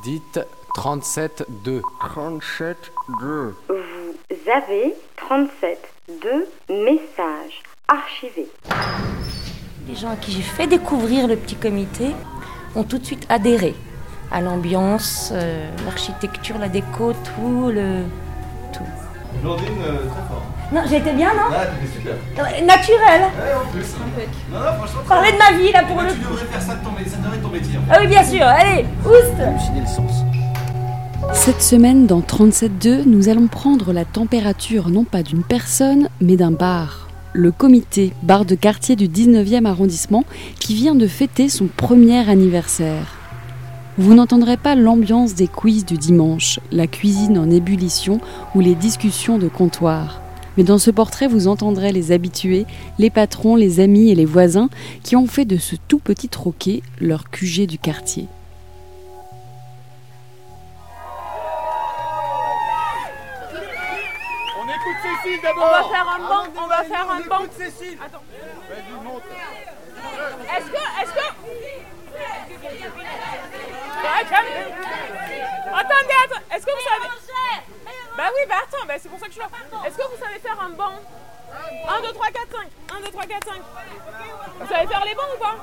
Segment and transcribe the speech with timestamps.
[0.00, 0.40] Dites
[0.74, 1.82] 37-2.
[2.00, 2.74] 37-2.
[3.68, 5.78] Vous avez 37
[6.68, 8.48] messages archivés.
[9.86, 12.12] Les gens à qui j'ai fait découvrir le petit comité
[12.74, 13.74] ont tout de suite adhéré
[14.30, 18.04] à l'ambiance, euh, l'architecture, la déco, tout le.
[18.72, 18.84] tout.
[19.42, 20.41] Blondine, euh, très fort.
[20.72, 22.14] Non, j'ai été bien, non Ah, t'étais super.
[22.38, 23.84] Euh, Naturel Ouais, en plus.
[24.50, 25.00] Non, non, franchement.
[25.06, 27.36] Parler de ma vie, là, pour le Tu devrais faire ça de ton, ça devrait
[27.36, 27.76] être ton métier.
[27.78, 27.92] en fait.
[27.94, 29.34] Ah oui, bien sûr, allez, oust
[31.34, 36.50] Cette semaine, dans 37.2, nous allons prendre la température non pas d'une personne, mais d'un
[36.52, 37.08] bar.
[37.34, 40.24] Le comité, bar de quartier du 19e arrondissement,
[40.58, 43.16] qui vient de fêter son premier anniversaire.
[43.98, 48.20] Vous n'entendrez pas l'ambiance des quiz du dimanche, la cuisine en ébullition
[48.54, 50.21] ou les discussions de comptoir.
[50.56, 52.66] Mais dans ce portrait, vous entendrez les habitués,
[52.98, 54.68] les patrons, les amis et les voisins
[55.02, 58.26] qui ont fait de ce tout petit troquet leur QG du quartier.
[63.52, 65.70] On écoute Cécile On d'abord.
[65.70, 67.44] va faire un banc, on va faire un banc.
[67.56, 67.98] Cécile.
[68.04, 68.22] Attends.
[68.68, 69.22] Vas-y, monte.
[70.56, 71.26] Est-ce que, est-ce que...
[74.04, 74.46] Ah, calme.
[75.74, 76.42] Attendez, attends.
[76.56, 77.08] Est-ce que vous savez...
[78.16, 78.42] Bah oui,
[78.92, 79.48] bah c'est pour ça que je suis là.
[79.86, 81.00] Est-ce que vous savez faire un banc?
[81.88, 82.96] 1, 2, 3, 4, 5.
[82.96, 83.62] 1, 2, 3, 4, 5.
[84.60, 85.56] Vous savez faire les bancs ou pas?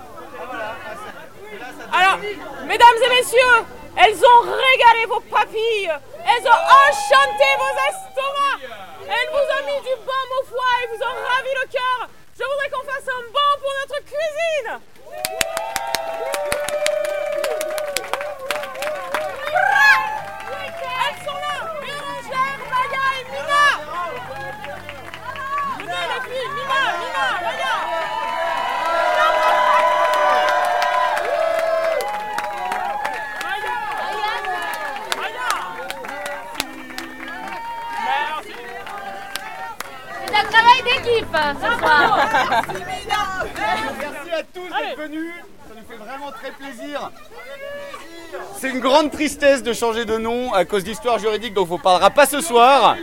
[1.94, 2.18] Alors,
[2.66, 3.58] mesdames et messieurs,
[3.98, 5.94] elles ont régalé vos papilles.
[6.26, 8.66] Elles ont enchanté vos estomacs.
[9.06, 12.10] Elles vous ont mis du baume au foie et vous ont ravi le cœur.
[12.34, 14.80] Je voudrais qu'on fasse un banc pour notre cuisine.
[20.82, 23.66] Elles sont là Bérangère, Maya et Mina
[25.80, 27.76] Venez les filles, Mina, Mina, Maya
[38.28, 38.54] Merci
[40.28, 42.20] C'est un travail d'équipe soir.
[44.00, 45.34] Merci à tous d'être venus.
[45.68, 47.12] Ça nous fait vraiment très plaisir.
[48.58, 51.82] C'est une grande tristesse de changer de nom à cause d'histoire juridique, donc on ne
[51.82, 52.96] parlera pas ce soir.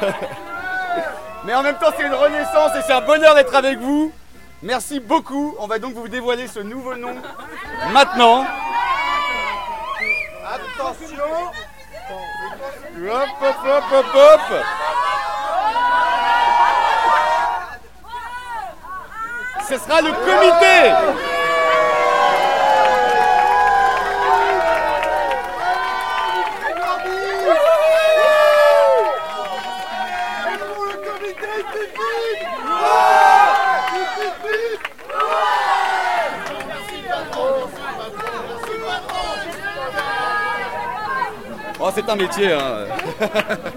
[1.44, 4.12] Mais en même temps, c'est une renaissance et c'est un bonheur d'être avec vous.
[4.62, 5.54] Merci beaucoup.
[5.60, 7.14] On va donc vous dévoiler ce nouveau nom
[7.92, 8.44] maintenant.
[10.44, 11.24] Attention.
[13.00, 14.40] Hop, hop, hop, hop, hop.
[19.68, 21.27] Ce sera le comité.
[41.80, 42.52] Oh, c'est un métier.
[42.52, 42.86] Hein.
[43.20, 43.24] Je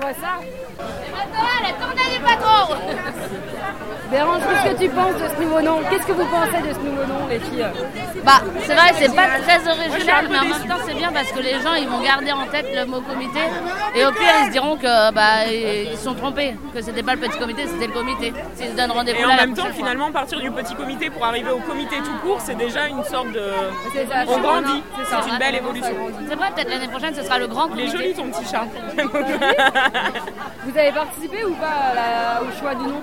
[0.01, 0.39] vois ça.
[0.41, 2.75] Et maintenant, la tournée du patron.
[4.11, 6.79] Bérance, qu'est-ce que tu penses de ce nouveau nom Qu'est-ce que vous pensez de ce
[6.79, 7.65] nouveau nom, les filles
[8.25, 11.39] Bah, c'est vrai, c'est pas très original, mais en même temps, c'est bien parce que
[11.39, 13.39] les gens, ils vont garder en tête le mot comité.
[13.95, 17.13] Et au pire, ils se diront que bah ils se sont trompés, que c'était pas
[17.15, 18.33] le petit comité, c'était le comité.
[18.55, 19.71] S'ils se donnent rendez-vous Et en même temps, fois.
[19.71, 23.31] finalement, partir du petit comité pour arriver au comité tout court, c'est déjà une sorte
[23.31, 23.43] de.
[23.93, 24.83] C'est ça, On grandit.
[24.99, 25.21] c'est ça.
[25.23, 25.95] C'est une belle évolution.
[26.27, 28.00] C'est vrai, peut-être l'année prochaine, ce sera le grand comité.
[28.01, 28.65] Joli ton petit chat.
[30.65, 33.01] Vous avez participé ou pas à la- au choix du nom?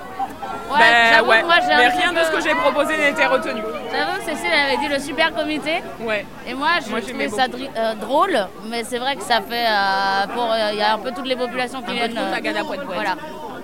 [0.71, 1.43] Ouais, Ben, j'avoue ouais.
[1.43, 3.61] moi, j'ai Mais un rien de ce que j'ai proposé n'était retenu.
[3.91, 5.83] J'avoue que Cécile avait dit le super comité.
[6.01, 6.25] Ouais.
[6.47, 9.67] Et moi, je Moi, trouvais ça dri- euh, drôle, mais c'est vrai que ça fait
[9.67, 12.15] euh, pour euh, il y a un peu toutes les populations qui Un peu viennent
[12.15, 12.95] trop tagada poète poète.
[12.95, 13.15] voilà,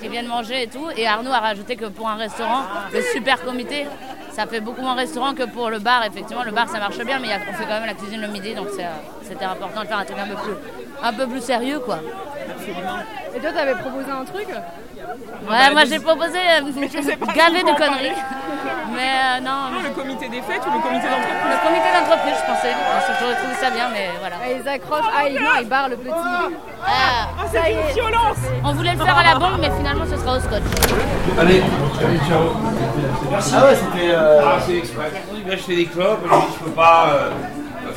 [0.00, 0.88] qui viennent manger et tout.
[0.96, 2.62] Et Arnaud a rajouté que pour un restaurant,
[2.92, 3.86] le super comité,
[4.32, 6.04] ça fait beaucoup moins restaurant que pour le bar.
[6.04, 7.94] Effectivement, le bar ça marche bien, mais il y a- on fait quand même la
[7.94, 8.88] cuisine le midi, donc c'est, euh,
[9.22, 10.54] c'était important de faire un truc un peu plus,
[11.04, 11.98] un peu plus sérieux, quoi.
[13.36, 16.60] Et toi, t'avais proposé un truc Ouais, moi j'ai proposé euh,
[17.36, 18.16] gavé de conneries,
[18.94, 19.70] mais euh, non.
[19.74, 22.72] Non, le comité des fêtes ou le comité d'entreprise Le comité d'entreprise, je pensais.
[22.72, 24.36] Parce que J'aurais trouvé ça bien, mais voilà.
[24.42, 25.12] Ah, Ils accrochent.
[25.14, 26.10] Ah, ils, non, ils barrent le petit.
[26.14, 30.16] Ah, Ah, c'est une violence on voulait le faire à la banque, mais finalement ce
[30.16, 30.62] sera au scotch.
[31.38, 31.62] Allez,
[32.26, 32.54] ciao.
[33.52, 34.14] Ah ouais, c'était.
[34.14, 34.40] Euh...
[34.42, 35.10] Ah, c'est exprès.
[35.46, 37.30] Ben, je fais des clopes, je dis, je peux pas.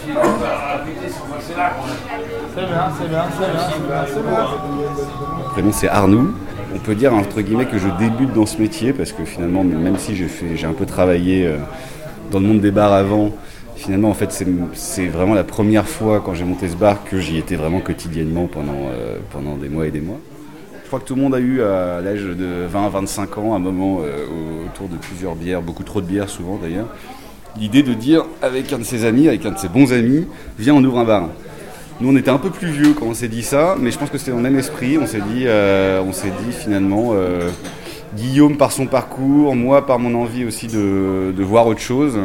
[0.08, 1.56] C'est.
[5.38, 6.30] Mon prénom c'est Arnaud.
[6.76, 9.98] On peut dire entre guillemets que je débute dans ce métier parce que finalement, même
[9.98, 11.58] si j'ai un peu travaillé euh,
[12.32, 13.32] dans le monde des bars avant,
[13.76, 14.32] finalement en fait
[14.74, 18.48] c'est, vraiment la première fois quand j'ai monté ce bar que j'y étais vraiment quotidiennement
[18.48, 20.18] pendant, euh, pendant des mois et des mois.
[20.84, 24.00] Je crois que tout le monde a eu à l'âge de 20-25 ans un moment
[24.02, 26.88] euh, au- autour de plusieurs bières, beaucoup trop de bières souvent d'ailleurs,
[27.60, 30.26] l'idée de dire avec un de ses amis, avec un de ses bons amis,
[30.58, 31.30] viens on ouvre un bar.
[32.00, 34.12] Nous, on était un peu plus vieux quand on s'est dit ça, mais je pense
[34.12, 35.00] que c'était dans le même esprit.
[35.02, 37.50] On s'est dit, euh, on s'est dit finalement, euh,
[38.16, 42.20] Guillaume par son parcours, moi par mon envie aussi de, de voir autre chose.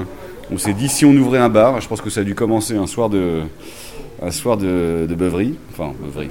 [0.53, 2.77] On s'est dit si on ouvrait un bar, je pense que ça a dû commencer
[2.77, 3.41] un soir de,
[4.25, 5.59] un soir de, de beuverie.
[5.71, 6.31] Enfin, beuverie.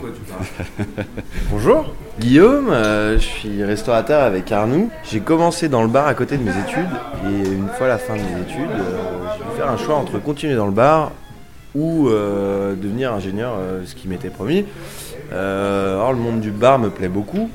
[1.51, 4.89] Bonjour, Guillaume, euh, je suis restaurateur avec Arnoux.
[5.03, 6.89] J'ai commencé dans le bar à côté de mes études
[7.25, 10.19] et une fois la fin de mes études, euh, j'ai dû faire un choix entre
[10.19, 11.11] continuer dans le bar
[11.75, 14.65] ou euh, devenir ingénieur, euh, ce qui m'était promis.
[15.33, 17.49] Euh, or, le monde du bar me plaît beaucoup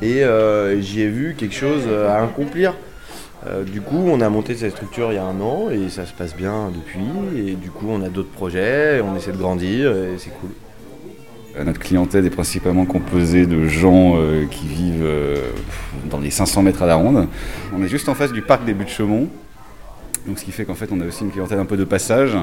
[0.00, 2.74] et euh, j'y ai vu quelque chose à accomplir.
[3.46, 6.06] Euh, du coup, on a monté cette structure il y a un an et ça
[6.06, 7.48] se passe bien depuis.
[7.48, 10.50] Et du coup, on a d'autres projets, on essaie de grandir et c'est cool.
[11.56, 15.08] Euh, Notre clientèle est principalement composée de gens euh, qui vivent
[16.10, 17.28] dans les 500 mètres à la ronde.
[17.76, 19.28] On est juste en face du parc des Buttes-Chaumont,
[20.26, 22.36] donc ce qui fait qu'en fait on a aussi une clientèle un peu de passage.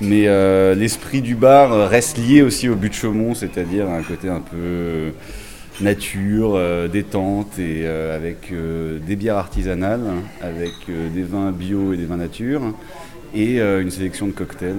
[0.00, 0.26] Mais
[0.74, 5.12] l'esprit du bar reste lié aussi au Buttes-Chaumont, c'est-à-dire un côté un peu
[5.80, 10.04] nature, euh, détente et euh, avec euh, des bières artisanales,
[10.42, 12.62] avec des vins bio et des vins nature
[13.32, 14.74] et une sélection de cocktails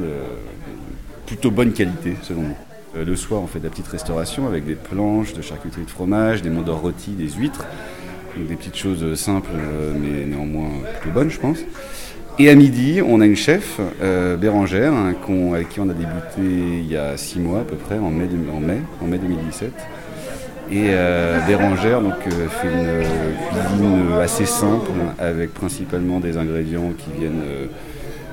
[1.25, 3.01] plutôt bonne qualité selon nous.
[3.05, 6.41] Le soir, on fait de la petite restauration avec des planches de charcuterie de fromage,
[6.41, 7.65] des mondors rôtis, des huîtres.
[8.35, 9.51] Donc des petites choses simples,
[10.01, 10.67] mais néanmoins
[10.99, 11.59] plutôt bonnes, je pense.
[12.39, 13.79] Et à midi, on a une chef,
[14.37, 15.15] Bérangère, hein,
[15.53, 18.27] avec qui on a débuté il y a six mois à peu près, en mai
[18.27, 19.71] 2017.
[20.71, 23.03] Et euh, Bérangère donc, euh, fait une euh,
[23.49, 24.89] cuisine assez simple,
[25.19, 27.65] avec principalement des ingrédients qui viennent euh,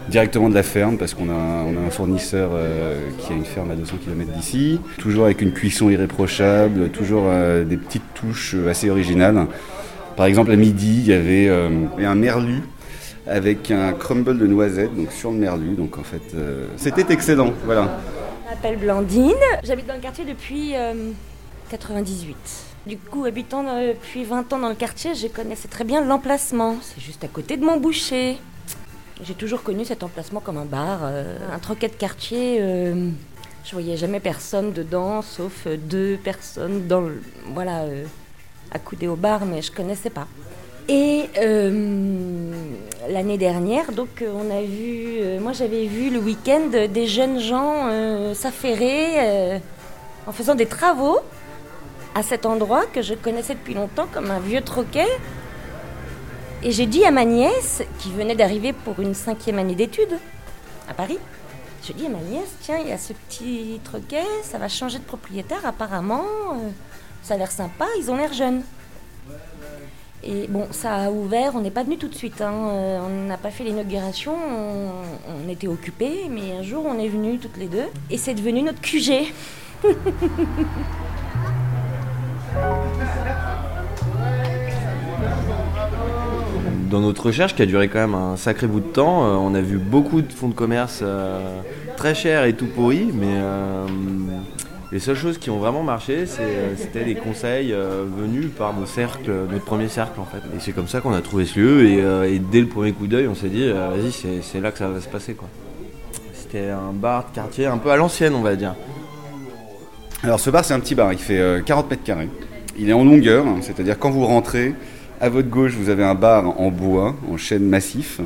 [0.09, 3.45] directement de la ferme parce qu'on a, on a un fournisseur euh, qui a une
[3.45, 8.55] ferme à 200 km d'ici, toujours avec une cuisson irréprochable, toujours euh, des petites touches
[8.55, 9.47] euh, assez originales.
[10.17, 11.69] Par exemple, à midi, il y avait euh,
[11.99, 12.63] un merlu
[13.27, 15.75] avec un crumble de noisettes donc sur le merlu.
[15.75, 17.53] Donc en fait, euh, c'était excellent.
[17.65, 17.99] Voilà.
[18.45, 19.35] Je m'appelle Blandine.
[19.63, 20.95] J'habite dans le quartier depuis euh,
[21.69, 22.37] 98.
[22.87, 26.77] Du coup, habitant depuis 20 ans dans le quartier, je connaissais très bien l'emplacement.
[26.83, 28.39] C'est juste à côté de mon boucher.
[29.23, 32.59] J'ai toujours connu cet emplacement comme un bar, euh, un troquet de quartier.
[32.61, 33.11] euh,
[33.65, 37.21] je voyais jamais personne dedans, sauf euh, deux personnes dans le,
[37.53, 38.05] voilà, euh,
[38.71, 40.27] accoudées au bar, mais je connaissais pas.
[40.89, 41.25] Et
[43.11, 47.91] l'année dernière, donc on a vu, moi j'avais vu le week-end des jeunes gens
[48.33, 49.61] s'affairer
[50.27, 51.19] en faisant des travaux
[52.19, 55.07] à cet endroit que je connaissais depuis longtemps comme un vieux troquet.
[56.65, 60.19] Et j'ai dit à ma nièce, qui venait d'arriver pour une cinquième année d'études
[60.89, 61.19] à Paris,
[61.87, 64.99] je dis à ma nièce, tiens, il y a ce petit troquet, ça va changer
[64.99, 66.25] de propriétaire apparemment,
[66.55, 66.71] euh,
[67.23, 68.63] ça a l'air sympa, ils ont l'air jeunes.
[70.25, 73.29] Et bon, ça a ouvert, on n'est pas venu tout de suite, hein, euh, on
[73.29, 74.91] n'a pas fait l'inauguration, on,
[75.47, 78.63] on était occupés, mais un jour on est venus toutes les deux, et c'est devenu
[78.63, 79.33] notre QG.
[86.91, 89.55] Dans notre recherche, qui a duré quand même un sacré bout de temps, euh, on
[89.55, 91.61] a vu beaucoup de fonds de commerce euh,
[91.97, 93.87] très chers et tout pourris, mais euh,
[94.91, 97.75] les seules choses qui ont vraiment marché, c'était les conseils
[98.17, 100.39] venus par nos cercles, notre premier cercle en fait.
[100.57, 103.07] Et c'est comme ça qu'on a trouvé ce lieu, et, et dès le premier coup
[103.07, 105.35] d'œil, on s'est dit, vas-y, c'est, là que ça va se passer.
[105.35, 105.49] Quoi.
[106.33, 108.75] C'était un bar de quartier un peu à l'ancienne, on va dire.
[110.23, 112.29] Alors ce bar, c'est un petit bar, il fait euh, 40 mètres carrés.
[112.77, 114.75] Il est en longueur, hein, c'est-à-dire quand vous rentrez,
[115.21, 118.21] à votre gauche, vous avez un bar en bois, en chêne massif.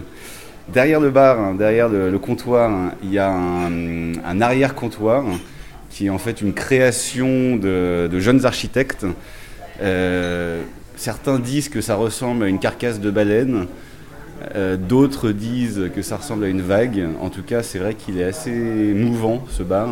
[0.73, 5.25] Derrière le bar, derrière le, comptoir, il y a un, arrière-comptoir
[5.91, 9.07] qui est en fait une création de, jeunes architectes.
[9.83, 10.63] Euh,
[10.97, 13.67] certains disent que ça ressemble à une carcasse de baleine.
[14.55, 17.07] Euh, D'autres disent que ça ressemble à une vague.
[17.21, 19.89] En tout cas, c'est vrai qu'il est assez mouvant, ce bar.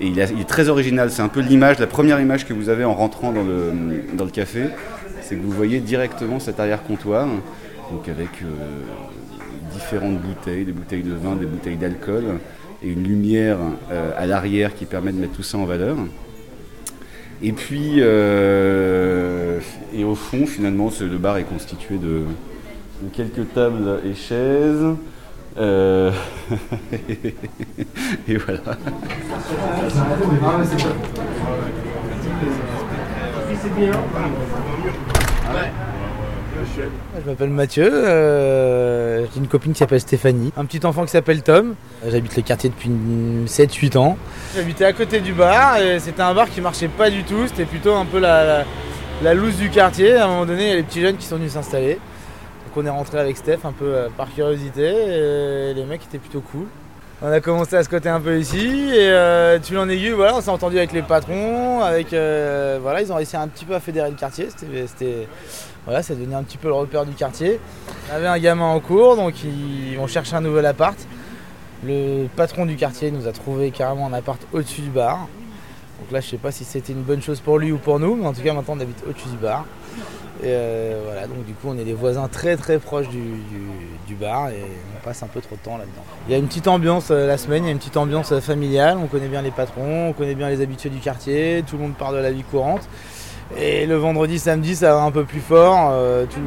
[0.00, 1.10] Et il, est très original.
[1.10, 4.64] C'est un peu l'image, la première image que vous avez en rentrant dans le café.
[5.32, 8.48] C'est que vous voyez directement cet arrière-comptoir, donc avec euh,
[9.72, 12.38] différentes bouteilles, des bouteilles de vin, des bouteilles d'alcool,
[12.82, 13.56] et une lumière
[13.90, 15.96] euh, à l'arrière qui permet de mettre tout ça en valeur.
[17.42, 19.58] Et puis, euh,
[19.94, 22.24] et au fond, finalement, le bar est constitué de,
[23.14, 24.84] quelques tables et chaises.
[28.28, 28.60] Et voilà.
[37.24, 41.42] Je m'appelle Mathieu, euh, j'ai une copine qui s'appelle Stéphanie, un petit enfant qui s'appelle
[41.42, 41.74] Tom.
[42.06, 42.90] J'habite le quartier depuis
[43.46, 44.16] 7-8 ans.
[44.54, 47.64] J'habitais à côté du bar et c'était un bar qui marchait pas du tout, c'était
[47.64, 48.64] plutôt un peu la, la,
[49.22, 50.16] la loose du quartier.
[50.16, 51.94] À un moment donné, il y a les petits jeunes qui sont venus s'installer.
[51.94, 56.18] Donc on est rentré avec Steph un peu euh, par curiosité et les mecs étaient
[56.18, 56.66] plutôt cool.
[57.24, 60.34] On a commencé à se coter un peu ici et euh, tu en aiguille, voilà,
[60.36, 63.76] on s'est entendu avec les patrons, avec euh, voilà, ils ont réussi un petit peu
[63.76, 64.48] à fédérer le quartier.
[64.56, 65.28] C'était-
[65.84, 67.60] voilà, c'est devenu un petit peu le repère du quartier.
[68.10, 70.96] On avait un gamin en cours, donc ils vont chercher un nouvel appart.
[71.84, 75.28] Le patron du quartier nous a trouvé carrément un appart au-dessus du bar.
[76.00, 78.16] Donc là, je sais pas si c'était une bonne chose pour lui ou pour nous,
[78.16, 79.64] mais en tout cas, maintenant on habite au-dessus du bar.
[80.40, 84.50] Et euh, voilà, donc du coup, on est des voisins très très proches du, bar
[84.50, 84.62] et
[84.94, 86.02] on passe un peu trop de temps là-dedans.
[86.26, 88.32] Il y a une petite ambiance euh, la semaine, il y a une petite ambiance
[88.32, 91.76] euh, familiale, on connaît bien les patrons, on connaît bien les habitués du quartier, tout
[91.76, 92.88] le monde parle de la vie courante.
[93.56, 95.92] Et le vendredi, samedi, ça va un peu plus fort.
[96.30, 96.40] tout,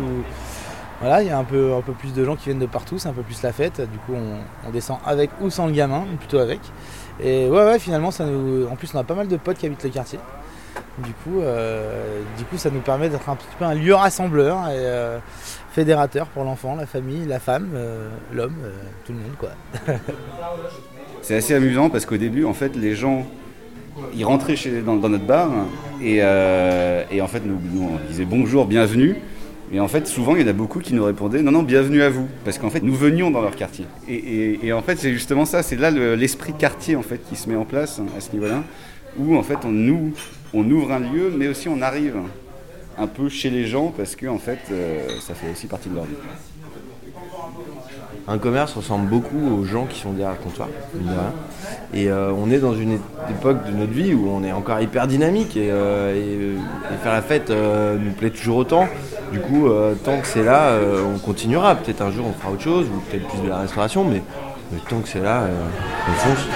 [1.01, 2.97] voilà, il y a un peu, un peu plus de gens qui viennent de partout,
[2.97, 3.81] c'est un peu plus la fête.
[3.81, 6.59] Du coup, on, on descend avec ou sans le gamin, plutôt avec.
[7.23, 8.67] Et ouais, ouais, finalement, ça nous...
[8.67, 10.19] en plus, on a pas mal de potes qui habitent le quartier.
[10.99, 14.59] Du coup, euh, du coup, ça nous permet d'être un petit peu un lieu rassembleur
[14.69, 15.17] et euh,
[15.71, 18.55] fédérateur pour l'enfant, la famille, la femme, euh, l'homme,
[19.05, 19.99] tout le monde.
[21.21, 23.25] C'est assez amusant parce qu'au début, en fait, les gens,
[24.23, 25.49] rentraient dans, notre bar
[26.01, 29.15] et, et en fait, nous, nous, on disait bonjour, bienvenue.
[29.73, 32.01] Et en fait, souvent, il y en a beaucoup qui nous répondaient non, non, bienvenue
[32.03, 32.27] à vous.
[32.43, 33.85] Parce qu'en fait, nous venions dans leur quartier.
[34.07, 37.35] Et, et- en fait, c'est justement ça, c'est là le- l'esprit quartier en fait qui
[37.35, 38.63] se met en place à ce niveau-là,
[39.17, 40.13] où en fait, on, nous,
[40.53, 42.15] on ouvre un lieu, mais aussi on arrive
[42.97, 45.95] un peu chez les gens parce que en fait, euh, ça fait aussi partie de
[45.95, 46.15] leur vie.
[48.27, 50.67] Un commerce ressemble beaucoup aux gens qui sont derrière le comptoir.
[51.93, 52.97] Et euh, on est dans une
[53.29, 56.57] époque de notre vie où on est encore hyper dynamique et, euh,
[57.03, 58.87] faire la fête nous plaît toujours autant.
[59.31, 59.69] Du coup,
[60.03, 60.75] tant que c'est là,
[61.13, 61.75] on continuera.
[61.75, 64.23] Peut-être un jour on fera autre chose ou peut-être plus de la restauration, mais,
[64.71, 65.43] mais tant que c'est là,
[66.07, 66.47] on fonce.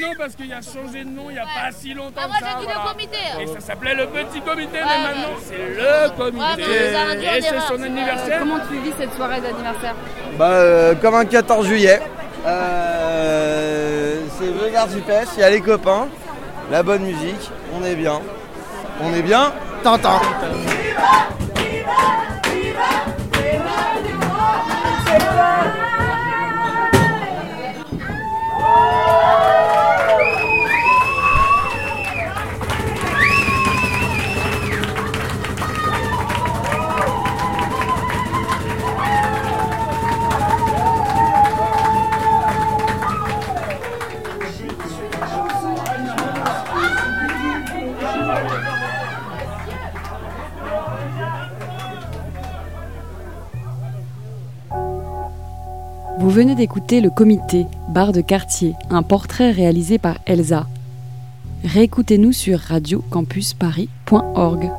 [0.00, 2.36] Nom parce qu'il a changé de nom il n'y a pas si longtemps Ah, moi,
[2.40, 3.18] j'ai dit le comité.
[3.40, 6.62] Et ça s'appelait le petit comité, Ouais, mais maintenant c'est le comité.
[7.36, 8.38] Et c'est son anniversaire.
[8.40, 9.94] Comment tu vis cette soirée d'anniversaire
[10.38, 12.00] Bah, euh, comme un 14 juillet.
[12.46, 16.08] Euh, c'est le Garcipès, il y a les copains,
[16.70, 18.20] la bonne musique, on est bien.
[19.00, 20.20] On est bien, t'entends.
[56.22, 60.68] Vous venez d'écouter Le Comité, bar de quartier, un portrait réalisé par Elsa.
[61.64, 64.70] Réécoutez-nous sur radiocampusparis.org.